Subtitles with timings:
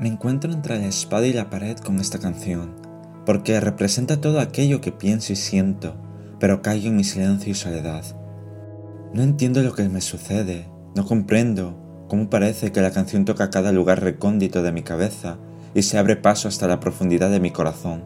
[0.00, 2.76] Me encuentro entre la espada y la pared con esta canción,
[3.26, 5.96] porque representa todo aquello que pienso y siento,
[6.38, 8.04] pero caigo en mi silencio y soledad.
[9.12, 13.72] No entiendo lo que me sucede, no comprendo cómo parece que la canción toca cada
[13.72, 15.36] lugar recóndito de mi cabeza
[15.74, 18.04] y se abre paso hasta la profundidad de mi corazón.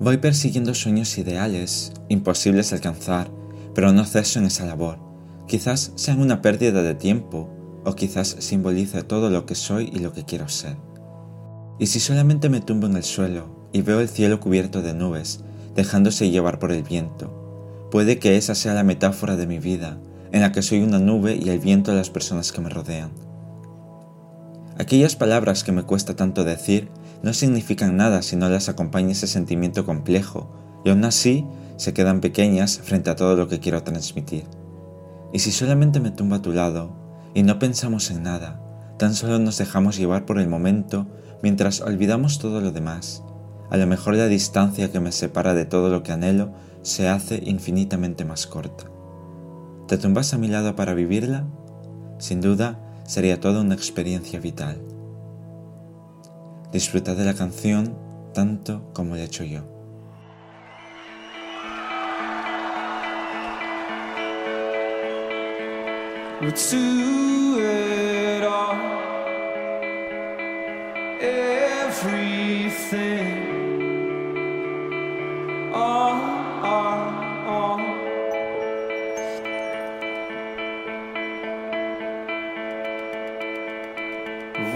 [0.00, 3.30] Voy persiguiendo sueños ideales, imposibles de alcanzar,
[3.74, 4.98] pero no ceso en esa labor.
[5.46, 7.50] Quizás sean una pérdida de tiempo,
[7.84, 10.76] o quizás simbolice todo lo que soy y lo que quiero ser.
[11.78, 15.40] Y si solamente me tumbo en el suelo y veo el cielo cubierto de nubes,
[15.74, 19.98] dejándose llevar por el viento, puede que esa sea la metáfora de mi vida,
[20.32, 23.10] en la que soy una nube y el viento de las personas que me rodean.
[24.78, 26.88] Aquellas palabras que me cuesta tanto decir
[27.22, 30.50] no significan nada si no las acompaña ese sentimiento complejo,
[30.84, 34.44] y aún así se quedan pequeñas frente a todo lo que quiero transmitir.
[35.32, 36.99] Y si solamente me tumbo a tu lado
[37.34, 38.60] y no pensamos en nada,
[38.98, 41.06] tan solo nos dejamos llevar por el momento
[41.42, 43.22] mientras olvidamos todo lo demás,
[43.70, 47.40] a lo mejor la distancia que me separa de todo lo que anhelo se hace
[47.44, 48.84] infinitamente más corta.
[49.86, 51.46] ¿Te tumbas a mi lado para vivirla?
[52.18, 54.82] Sin duda, sería toda una experiencia vital.
[56.72, 57.96] Disfruta de la canción
[58.34, 59.69] tanto como lo he hecho yo.
[67.58, 68.74] It all,
[71.20, 72.40] everything,
[75.74, 76.18] all,
[77.46, 77.80] all.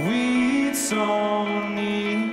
[0.07, 2.33] We don't need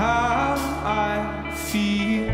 [0.00, 2.26] how I feel.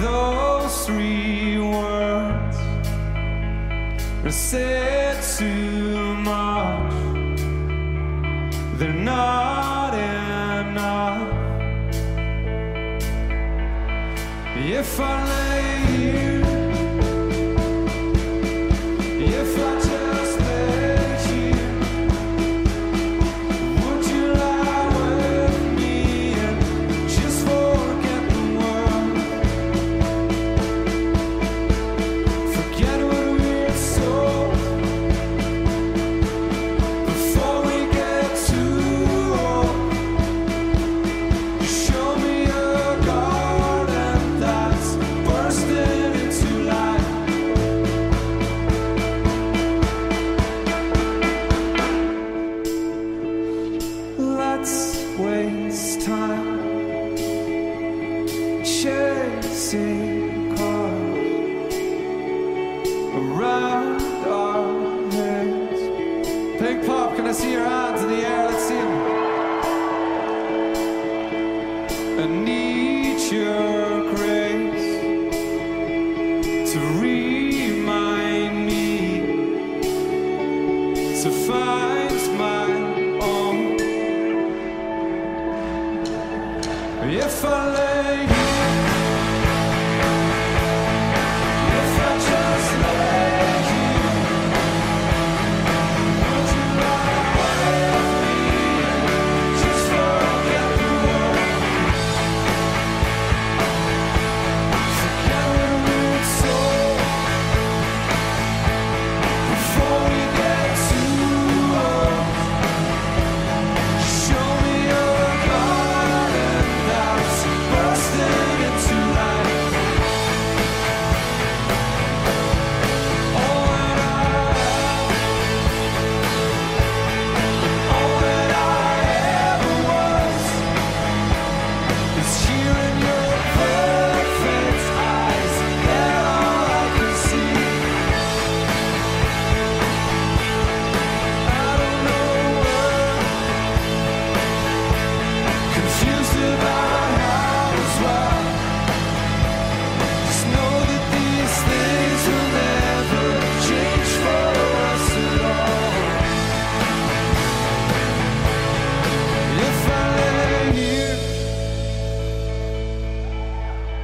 [0.00, 2.56] Those three words
[4.24, 6.94] are said too much.
[8.78, 11.28] They're not enough.
[14.78, 15.65] If I lay
[59.66, 61.74] chasing cars
[63.16, 65.80] around our heads.
[66.60, 68.46] Pink Pop, can I see your hands in the air?
[68.48, 68.92] Let's see 'em.
[72.22, 74.88] I need your grace
[76.72, 78.86] to remind me
[81.22, 82.68] to find my
[83.34, 83.58] own.
[87.08, 88.26] If I lay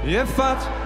[0.05, 0.82] Je fat